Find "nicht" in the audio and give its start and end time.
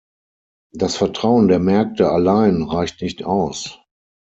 3.03-3.23